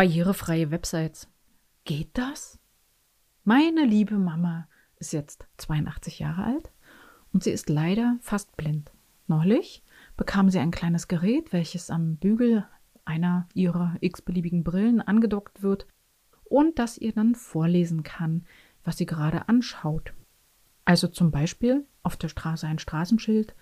Barrierefreie 0.00 0.70
Websites. 0.70 1.28
Geht 1.84 2.16
das? 2.16 2.58
Meine 3.44 3.84
liebe 3.84 4.16
Mama 4.16 4.66
ist 4.96 5.12
jetzt 5.12 5.46
82 5.58 6.20
Jahre 6.20 6.42
alt 6.42 6.72
und 7.34 7.44
sie 7.44 7.50
ist 7.50 7.68
leider 7.68 8.16
fast 8.22 8.56
blind. 8.56 8.92
Neulich 9.26 9.84
bekam 10.16 10.48
sie 10.48 10.58
ein 10.58 10.70
kleines 10.70 11.06
Gerät, 11.06 11.52
welches 11.52 11.90
am 11.90 12.16
Bügel 12.16 12.66
einer 13.04 13.46
ihrer 13.52 13.98
x-beliebigen 14.00 14.64
Brillen 14.64 15.02
angedockt 15.02 15.62
wird 15.62 15.86
und 16.44 16.78
das 16.78 16.96
ihr 16.96 17.12
dann 17.12 17.34
vorlesen 17.34 18.02
kann, 18.02 18.46
was 18.82 18.96
sie 18.96 19.04
gerade 19.04 19.50
anschaut. 19.50 20.14
Also 20.86 21.08
zum 21.08 21.30
Beispiel 21.30 21.86
auf 22.02 22.16
der 22.16 22.28
Straße 22.28 22.66
ein 22.66 22.78
Straßenschild 22.78 23.54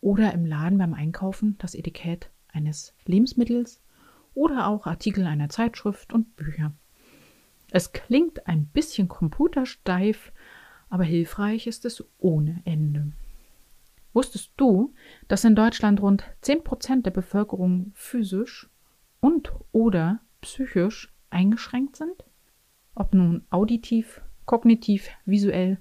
oder 0.00 0.32
im 0.32 0.46
Laden 0.46 0.78
beim 0.78 0.94
Einkaufen 0.94 1.54
das 1.58 1.76
Etikett 1.76 2.32
eines 2.48 2.92
Lebensmittels 3.04 3.80
oder 4.36 4.68
auch 4.68 4.86
Artikel 4.86 5.26
einer 5.26 5.48
Zeitschrift 5.48 6.12
und 6.12 6.36
Bücher. 6.36 6.72
Es 7.70 7.92
klingt 7.92 8.46
ein 8.46 8.66
bisschen 8.66 9.08
computersteif, 9.08 10.32
aber 10.88 11.04
hilfreich 11.04 11.66
ist 11.66 11.84
es 11.84 12.04
ohne 12.18 12.60
Ende. 12.64 13.12
Wusstest 14.12 14.52
du, 14.56 14.94
dass 15.26 15.44
in 15.44 15.56
Deutschland 15.56 16.00
rund 16.00 16.24
10% 16.42 17.02
der 17.02 17.10
Bevölkerung 17.10 17.92
physisch 17.94 18.70
und 19.20 19.52
oder 19.72 20.20
psychisch 20.42 21.12
eingeschränkt 21.30 21.96
sind? 21.96 22.24
Ob 22.94 23.14
nun 23.14 23.46
auditiv, 23.50 24.20
kognitiv, 24.44 25.08
visuell 25.24 25.78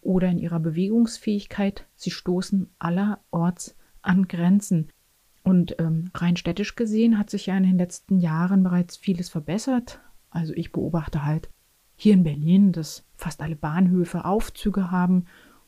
oder 0.00 0.28
in 0.28 0.38
ihrer 0.38 0.60
Bewegungsfähigkeit, 0.60 1.86
sie 1.94 2.10
stoßen 2.10 2.70
allerorts 2.78 3.76
an 4.02 4.28
Grenzen. 4.28 4.90
Und 5.44 5.78
ähm, 5.78 6.10
rein 6.14 6.36
städtisch 6.36 6.74
gesehen 6.74 7.18
hat 7.18 7.28
sich 7.28 7.46
ja 7.46 7.56
in 7.56 7.64
den 7.64 7.76
letzten 7.76 8.18
Jahren 8.18 8.62
bereits 8.62 8.96
vieles 8.96 9.28
verbessert. 9.28 10.00
Also 10.30 10.54
ich 10.54 10.72
beobachte 10.72 11.24
halt 11.24 11.50
hier 11.96 12.14
in 12.14 12.24
Berlin, 12.24 12.72
dass 12.72 13.04
fast 13.14 13.42
alle 13.42 13.54
Bahnhöfe 13.54 14.24
Aufzüge 14.24 14.90
haben 14.90 15.26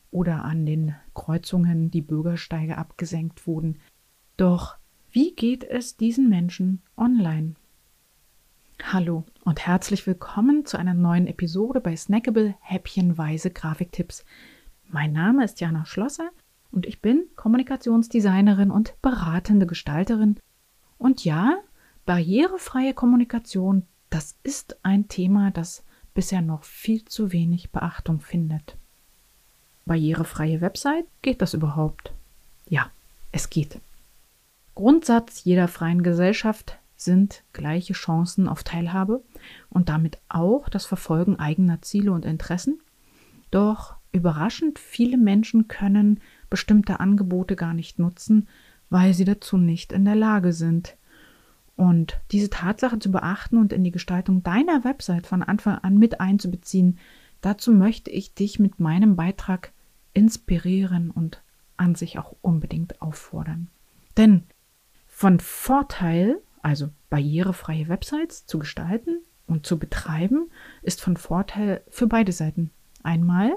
oder 0.09 0.43
an 0.43 0.65
den 0.65 0.95
Kreuzungen 1.13 1.91
die 1.91 2.01
Bürgersteige 2.01 2.77
abgesenkt 2.77 3.45
wurden. 3.45 3.79
Doch 4.35 4.77
wie 5.11 5.35
geht 5.35 5.63
es 5.63 5.95
diesen 5.95 6.27
Menschen 6.27 6.81
online? 6.97 7.53
Hallo 8.81 9.25
und 9.45 9.65
herzlich 9.67 10.07
willkommen 10.07 10.65
zu 10.65 10.77
einer 10.77 10.95
neuen 10.95 11.27
Episode 11.27 11.81
bei 11.81 11.95
Snackable 11.95 12.55
Häppchenweise 12.61 13.51
Grafiktipps. 13.51 14.25
Mein 14.87 15.13
Name 15.13 15.43
ist 15.43 15.61
Jana 15.61 15.85
Schlosser 15.85 16.31
und 16.71 16.85
ich 16.85 17.01
bin 17.01 17.25
Kommunikationsdesignerin 17.35 18.71
und 18.71 18.99
beratende 19.01 19.65
Gestalterin. 19.65 20.39
Und 20.97 21.25
ja, 21.25 21.57
barrierefreie 22.05 22.93
Kommunikation, 22.93 23.83
das 24.09 24.35
ist 24.43 24.77
ein 24.83 25.07
Thema, 25.07 25.51
das 25.51 25.83
bisher 26.13 26.41
noch 26.41 26.63
viel 26.63 27.05
zu 27.05 27.31
wenig 27.31 27.71
Beachtung 27.71 28.19
findet. 28.19 28.75
Barrierefreie 29.85 30.61
Website, 30.61 31.05
geht 31.21 31.41
das 31.41 31.53
überhaupt? 31.53 32.11
Ja, 32.67 32.89
es 33.31 33.49
geht. 33.49 33.79
Grundsatz 34.75 35.43
jeder 35.43 35.67
freien 35.67 36.03
Gesellschaft 36.03 36.77
sind 36.95 37.43
gleiche 37.53 37.93
Chancen 37.93 38.47
auf 38.47 38.63
Teilhabe 38.63 39.23
und 39.69 39.89
damit 39.89 40.17
auch 40.29 40.69
das 40.69 40.85
Verfolgen 40.85 41.37
eigener 41.37 41.81
Ziele 41.81 42.11
und 42.11 42.25
Interessen. 42.25 42.79
Doch 43.51 43.95
überraschend 44.11 44.79
viele 44.79 45.17
Menschen 45.17 45.67
können 45.67 46.19
bestimmte 46.49 46.99
Angebote 46.99 47.55
gar 47.55 47.73
nicht 47.73 47.99
nutzen, 47.99 48.47
weil 48.89 49.13
sie 49.13 49.25
dazu 49.25 49.57
nicht 49.57 49.91
in 49.91 50.05
der 50.05 50.15
Lage 50.15 50.53
sind. 50.53 50.97
Und 51.75 52.19
diese 52.31 52.49
Tatsache 52.49 52.99
zu 52.99 53.11
beachten 53.11 53.57
und 53.57 53.71
in 53.71 53.83
die 53.83 53.91
Gestaltung 53.91 54.43
deiner 54.43 54.83
Website 54.83 55.27
von 55.27 55.43
Anfang 55.43 55.77
an 55.79 55.97
mit 55.97 56.19
einzubeziehen, 56.19 56.97
dazu 57.41 57.71
möchte 57.71 58.09
ich 58.09 58.33
dich 58.33 58.59
mit 58.59 58.79
meinem 58.79 59.15
Beitrag 59.15 59.71
inspirieren 60.13 61.11
und 61.11 61.43
an 61.75 61.93
sich 61.93 62.17
auch 62.17 62.35
unbedingt 62.41 63.01
auffordern. 63.01 63.69
Denn 64.17 64.43
von 65.05 65.39
Vorteil, 65.39 66.41
also 66.63 66.89
barrierefreie 67.09 67.87
Websites 67.87 68.47
zu 68.47 68.57
gestalten 68.57 69.21
und 69.45 69.67
zu 69.67 69.77
betreiben, 69.77 70.49
ist 70.81 71.01
von 71.01 71.17
Vorteil 71.17 71.83
für 71.89 72.07
beide 72.07 72.31
Seiten. 72.31 72.71
Einmal 73.03 73.55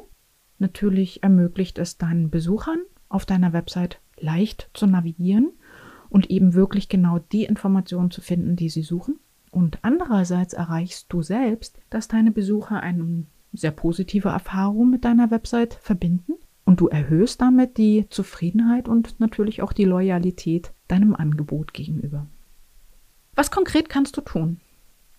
Natürlich 0.60 1.22
ermöglicht 1.22 1.78
es 1.78 1.96
deinen 1.96 2.30
Besuchern 2.30 2.80
auf 3.08 3.26
deiner 3.26 3.52
Website 3.52 3.98
leicht 4.18 4.70
zu 4.74 4.86
navigieren 4.86 5.50
und 6.10 6.30
eben 6.30 6.52
wirklich 6.54 6.88
genau 6.88 7.18
die 7.18 7.44
Informationen 7.44 8.10
zu 8.10 8.20
finden, 8.20 8.56
die 8.56 8.68
sie 8.68 8.82
suchen. 8.82 9.18
Und 9.50 9.78
andererseits 9.82 10.52
erreichst 10.52 11.06
du 11.08 11.22
selbst, 11.22 11.78
dass 11.88 12.08
deine 12.08 12.30
Besucher 12.30 12.80
eine 12.80 13.24
sehr 13.52 13.70
positive 13.70 14.28
Erfahrung 14.28 14.90
mit 14.90 15.04
deiner 15.04 15.30
Website 15.30 15.74
verbinden 15.74 16.34
und 16.64 16.78
du 16.80 16.88
erhöhst 16.88 17.40
damit 17.40 17.78
die 17.78 18.06
Zufriedenheit 18.10 18.86
und 18.86 19.18
natürlich 19.18 19.62
auch 19.62 19.72
die 19.72 19.86
Loyalität 19.86 20.72
deinem 20.88 21.16
Angebot 21.16 21.72
gegenüber. 21.72 22.26
Was 23.34 23.50
konkret 23.50 23.88
kannst 23.88 24.16
du 24.18 24.20
tun? 24.20 24.60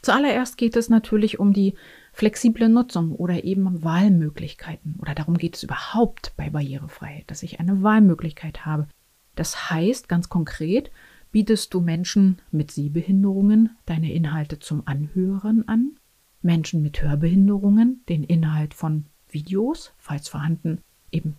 Zuallererst 0.03 0.57
geht 0.57 0.75
es 0.75 0.89
natürlich 0.89 1.39
um 1.39 1.51
die 1.51 1.73
flexible 2.11 2.69
Nutzung 2.69 3.15
oder 3.15 3.43
eben 3.43 3.83
Wahlmöglichkeiten. 3.83 4.95
Oder 4.99 5.15
darum 5.15 5.37
geht 5.37 5.55
es 5.55 5.63
überhaupt 5.63 6.33
bei 6.37 6.49
Barrierefreiheit, 6.49 7.29
dass 7.31 7.43
ich 7.43 7.59
eine 7.59 7.81
Wahlmöglichkeit 7.83 8.65
habe. 8.65 8.87
Das 9.35 9.69
heißt 9.69 10.09
ganz 10.09 10.29
konkret, 10.29 10.91
bietest 11.31 11.73
du 11.73 11.79
Menschen 11.79 12.39
mit 12.51 12.71
Sehbehinderungen 12.71 13.77
deine 13.85 14.11
Inhalte 14.13 14.59
zum 14.59 14.83
Anhören 14.85 15.67
an, 15.67 15.97
Menschen 16.41 16.81
mit 16.81 17.01
Hörbehinderungen 17.01 18.03
den 18.09 18.23
Inhalt 18.23 18.73
von 18.73 19.05
Videos, 19.29 19.93
falls 19.97 20.27
vorhanden, 20.27 20.81
eben 21.11 21.37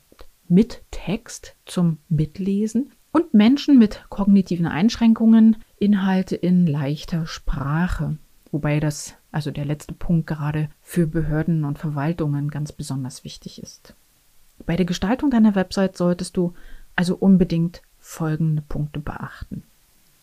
mit 0.48 0.82
Text 0.90 1.56
zum 1.66 1.98
Mitlesen 2.08 2.92
und 3.12 3.34
Menschen 3.34 3.78
mit 3.78 4.04
kognitiven 4.08 4.66
Einschränkungen 4.66 5.56
Inhalte 5.78 6.36
in 6.36 6.66
leichter 6.66 7.26
Sprache. 7.26 8.16
Wobei 8.52 8.78
das, 8.80 9.14
also 9.32 9.50
der 9.50 9.64
letzte 9.64 9.94
Punkt 9.94 10.26
gerade 10.26 10.68
für 10.82 11.06
Behörden 11.06 11.64
und 11.64 11.78
Verwaltungen 11.78 12.50
ganz 12.50 12.70
besonders 12.70 13.24
wichtig 13.24 13.60
ist. 13.60 13.94
Bei 14.66 14.76
der 14.76 14.86
Gestaltung 14.86 15.30
deiner 15.30 15.54
Website 15.54 15.96
solltest 15.96 16.36
du 16.36 16.54
also 16.94 17.16
unbedingt 17.16 17.82
folgende 17.98 18.62
Punkte 18.62 19.00
beachten. 19.00 19.64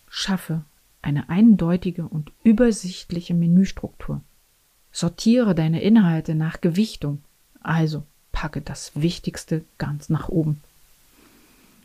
Schaffe 0.08 0.64
eine 1.02 1.30
eindeutige 1.30 2.08
und 2.08 2.32
übersichtliche 2.44 3.34
Menüstruktur. 3.34 4.22
Sortiere 4.92 5.56
deine 5.56 5.82
Inhalte 5.82 6.36
nach 6.36 6.62
Gewichtung, 6.62 7.24
also 7.62 8.04
packe 8.32 8.62
das 8.62 8.92
Wichtigste 8.96 9.64
ganz 9.78 10.10
nach 10.10 10.30
oben. 10.30 10.62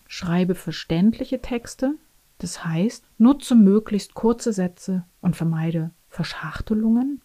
Schreibe 0.08 0.54
verständliche 0.54 1.40
Texte, 1.40 1.94
das 2.38 2.64
heißt, 2.64 3.04
nutze 3.18 3.54
möglichst 3.54 4.14
kurze 4.14 4.52
Sätze 4.52 5.04
und 5.20 5.36
vermeide 5.36 5.90
Verschachtelungen? 6.14 7.20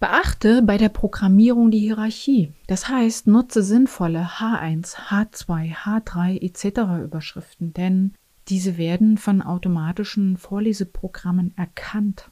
Beachte 0.00 0.62
bei 0.62 0.78
der 0.78 0.88
Programmierung 0.88 1.70
die 1.70 1.78
Hierarchie. 1.78 2.54
Das 2.66 2.88
heißt, 2.88 3.26
nutze 3.26 3.62
sinnvolle 3.62 4.24
H1, 4.38 4.96
H2, 4.96 5.74
H3 5.74 6.42
etc. 6.42 7.04
Überschriften, 7.04 7.74
denn 7.74 8.14
diese 8.48 8.78
werden 8.78 9.18
von 9.18 9.42
automatischen 9.42 10.38
Vorleseprogrammen 10.38 11.56
erkannt. 11.56 12.30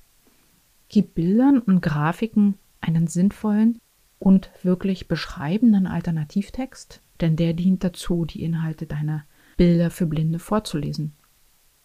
Gib 0.88 1.15
Bildern 1.15 1.59
und 1.59 1.82
Grafiken 1.82 2.54
einen 2.81 3.06
sinnvollen 3.06 3.78
und 4.19 4.50
wirklich 4.62 5.09
beschreibenden 5.09 5.87
Alternativtext, 5.87 7.03
denn 7.21 7.37
der 7.37 7.53
dient 7.53 7.84
dazu, 7.84 8.25
die 8.25 8.42
Inhalte 8.42 8.87
deiner 8.87 9.25
Bilder 9.59 9.91
für 9.91 10.06
Blinde 10.06 10.38
vorzulesen. 10.38 11.12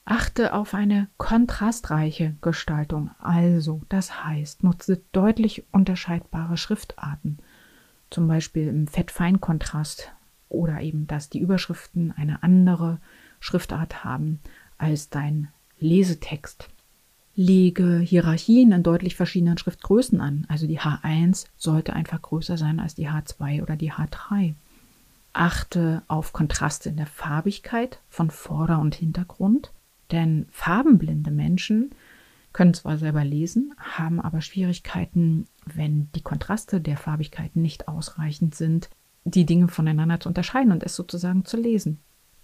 Achte 0.06 0.54
auf 0.54 0.76
eine 0.76 1.08
kontrastreiche 1.18 2.36
Gestaltung. 2.42 3.10
Also, 3.20 3.82
das 3.90 4.24
heißt, 4.24 4.64
nutze 4.64 5.02
deutlich 5.12 5.66
unterscheidbare 5.72 6.58
Schriftarten, 6.58 7.40
zum 8.12 8.28
Beispiel 8.28 8.68
im 8.68 8.86
Fett-Fein-Kontrast 8.86 10.12
oder 10.48 10.80
eben, 10.82 11.08
dass 11.08 11.32
die 11.32 11.40
Überschriften 11.40 12.12
eine 12.16 12.44
andere 12.44 13.00
Schriftart 13.40 14.04
haben 14.04 14.40
als 14.78 15.10
dein 15.10 15.50
Lesetext. 15.80 16.70
Lege 17.34 17.98
Hierarchien 17.98 18.72
in 18.72 18.84
deutlich 18.84 19.16
verschiedenen 19.16 19.58
Schriftgrößen 19.58 20.22
an. 20.22 20.46
Also 20.48 20.68
die 20.68 20.80
H1 20.80 21.48
sollte 21.58 21.94
einfach 21.94 22.22
größer 22.22 22.58
sein 22.58 22.80
als 22.80 22.96
die 22.96 23.10
H2 23.10 23.62
oder 23.64 23.76
die 23.76 23.92
H3. 23.92 24.54
Achte 25.34 26.04
auf 26.08 26.32
Kontraste 26.32 26.90
in 26.90 26.96
der 26.96 27.08
Farbigkeit 27.08 28.00
von 28.08 28.30
Vorder- 28.30 28.80
und 28.80 28.96
Hintergrund. 28.96 29.72
Denn 30.12 30.48
farbenblinde 30.52 31.32
Menschen 31.32 31.92
können 32.54 32.74
zwar 32.74 32.98
selber 32.98 33.26
lesen, 33.26 33.74
haben 33.78 34.22
aber 34.22 34.42
Schwierigkeiten, 34.42 35.48
wenn 35.66 36.10
die 36.16 36.22
Kontraste 36.22 36.80
der 36.80 36.98
Farbigkeiten 36.98 37.62
nicht 37.62 37.88
ausreichend 37.88 38.56
sind, 38.56 38.90
die 39.26 39.46
Dinge 39.46 39.68
voneinander 39.68 40.20
zu 40.20 40.30
unterscheiden 40.30 40.72
und 40.72 40.84
es 40.84 40.96
sozusagen 40.96 41.46
zu 41.46 41.58
lesen. 41.58 42.00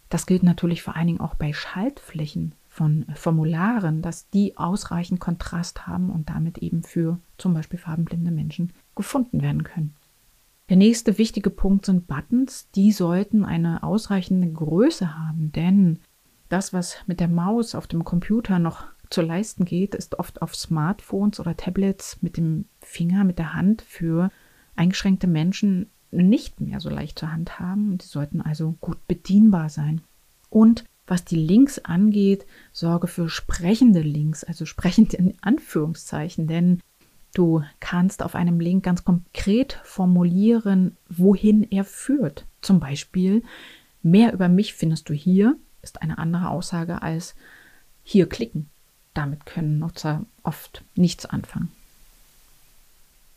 Das 0.09 0.25
gilt 0.25 0.43
natürlich 0.43 0.81
vor 0.81 0.97
allen 0.97 1.07
Dingen 1.07 1.21
auch 1.21 1.35
bei 1.35 1.53
Schaltflächen. 1.53 2.53
von 2.67 3.05
Formularen, 3.15 4.01
dass 4.01 4.29
die 4.29 4.57
ausreichend 4.57 5.19
Kontrast 5.19 5.87
haben 5.87 6.09
und 6.09 6.29
damit 6.29 6.57
eben 6.59 6.83
für 6.83 7.19
zum 7.37 7.53
Beispiel 7.53 7.77
farbenblinde 7.77 8.31
Menschen 8.31 8.71
gefunden 8.95 9.41
werden 9.41 9.63
können. 9.63 9.93
Der 10.69 10.77
nächste 10.77 11.17
wichtige 11.17 11.49
Punkt 11.49 11.85
sind 11.85 12.07
Buttons. 12.07 12.69
Die 12.75 12.93
sollten 12.93 13.43
eine 13.43 13.83
ausreichende 13.83 14.49
Größe 14.49 15.17
haben, 15.17 15.51
denn 15.51 15.99
das, 16.51 16.73
was 16.73 16.97
mit 17.07 17.19
der 17.19 17.27
Maus 17.27 17.75
auf 17.75 17.87
dem 17.87 18.03
Computer 18.03 18.59
noch 18.59 18.85
zu 19.09 19.21
leisten 19.21 19.65
geht, 19.65 19.95
ist 19.95 20.19
oft 20.19 20.41
auf 20.41 20.55
Smartphones 20.55 21.39
oder 21.39 21.55
Tablets 21.55 22.17
mit 22.21 22.37
dem 22.37 22.65
Finger, 22.79 23.23
mit 23.23 23.39
der 23.39 23.53
Hand 23.53 23.81
für 23.81 24.31
eingeschränkte 24.75 25.27
Menschen 25.27 25.89
nicht 26.11 26.59
mehr 26.59 26.79
so 26.79 26.89
leicht 26.89 27.19
zur 27.19 27.31
Hand 27.31 27.59
haben. 27.59 27.97
Die 27.97 28.05
sollten 28.05 28.41
also 28.41 28.75
gut 28.81 28.97
bedienbar 29.07 29.69
sein. 29.69 30.01
Und 30.49 30.83
was 31.07 31.25
die 31.25 31.37
Links 31.37 31.79
angeht, 31.79 32.45
sorge 32.71 33.07
für 33.07 33.29
sprechende 33.29 34.01
Links, 34.01 34.43
also 34.43 34.65
sprechend 34.65 35.13
in 35.13 35.33
Anführungszeichen, 35.41 36.47
denn 36.47 36.79
du 37.33 37.63
kannst 37.79 38.23
auf 38.23 38.35
einem 38.35 38.59
Link 38.59 38.83
ganz 38.83 39.03
konkret 39.03 39.79
formulieren, 39.83 40.97
wohin 41.09 41.63
er 41.69 41.83
führt. 41.83 42.45
Zum 42.61 42.79
Beispiel, 42.79 43.43
mehr 44.03 44.33
über 44.33 44.47
mich 44.47 44.73
findest 44.73 45.09
du 45.09 45.13
hier, 45.13 45.57
ist 45.81 46.01
eine 46.01 46.17
andere 46.17 46.49
Aussage 46.49 47.01
als 47.01 47.35
hier 48.03 48.27
klicken. 48.27 48.69
Damit 49.13 49.45
können 49.45 49.79
Nutzer 49.79 50.25
oft 50.43 50.83
nichts 50.95 51.25
anfangen. 51.25 51.71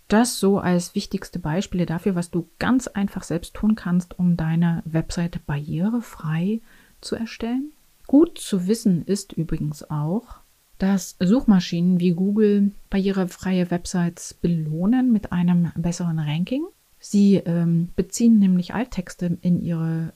Das 0.08 0.38
so 0.38 0.58
als 0.58 0.94
wichtigste 0.94 1.38
Beispiele 1.38 1.86
dafür, 1.86 2.14
was 2.14 2.30
du 2.30 2.48
ganz 2.58 2.86
einfach 2.88 3.22
selbst 3.22 3.54
tun 3.54 3.74
kannst, 3.74 4.18
um 4.18 4.36
deine 4.36 4.82
Webseite 4.84 5.40
barrierefrei 5.44 6.60
zu 7.00 7.16
erstellen. 7.16 7.72
Gut 8.06 8.38
zu 8.38 8.66
wissen 8.66 9.04
ist 9.06 9.32
übrigens 9.32 9.90
auch, 9.90 10.40
dass 10.78 11.16
Suchmaschinen 11.20 12.00
wie 12.00 12.12
Google 12.12 12.72
barrierefreie 12.90 13.70
Websites 13.70 14.34
belohnen 14.34 15.10
mit 15.10 15.32
einem 15.32 15.72
besseren 15.76 16.18
Ranking. 16.18 16.64
Sie 17.00 17.36
ähm, 17.36 17.88
beziehen 17.96 18.38
nämlich 18.38 18.74
Alttexte 18.74 19.38
in 19.40 19.62
ihre 19.62 20.12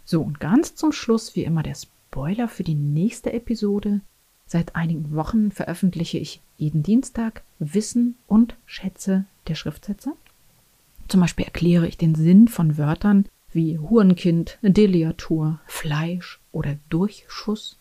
So, 0.07 0.23
und 0.23 0.41
ganz 0.41 0.75
zum 0.75 0.93
Schluss 0.93 1.37
wie 1.37 1.45
immer 1.45 1.63
der 1.63 1.75
Spoiler 1.75 2.49
für 2.49 2.65
die 2.65 2.75
nächste 2.75 3.35
Episode. 3.35 4.01
Seit 4.47 4.75
einigen 4.75 5.15
Wochen 5.15 5.53
veröffentliche 5.53 6.17
ich 6.19 6.41
jeden 6.61 6.83
Dienstag 6.83 7.43
Wissen 7.59 8.17
und 8.27 8.55
Schätze 8.67 9.25
der 9.49 9.55
Schriftsetzer. 9.55 10.13
Zum 11.09 11.21
Beispiel 11.21 11.47
erkläre 11.47 11.89
ich 11.89 11.97
den 11.97 12.15
Sinn 12.15 12.49
von 12.49 12.79
Wörtern 12.79 13.27
wie 13.53 13.79
Hurenkind, 13.79 14.59
Deliatur, 14.63 15.59
Fleisch 15.67 16.39
oder 16.53 16.77
Durchschuss. 16.89 17.77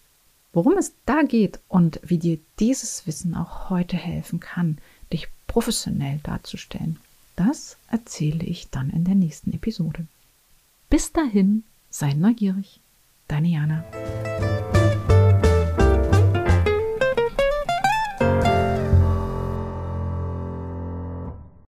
Worum 0.51 0.77
es 0.77 0.93
da 1.05 1.21
geht 1.21 1.59
und 1.67 1.99
wie 2.03 2.17
dir 2.17 2.39
dieses 2.59 3.05
Wissen 3.05 3.35
auch 3.35 3.69
heute 3.69 3.97
helfen 3.97 4.39
kann, 4.39 4.79
dich 5.13 5.27
professionell 5.45 6.19
darzustellen, 6.23 6.97
das 7.35 7.77
erzähle 7.89 8.43
ich 8.43 8.69
dann 8.69 8.89
in 8.89 9.03
der 9.03 9.15
nächsten 9.15 9.53
Episode. 9.53 10.07
Bis 10.89 11.11
dahin, 11.11 11.63
sei 11.89 12.13
neugierig. 12.13 12.79
Deine 13.27 13.49
Jana. 13.49 13.85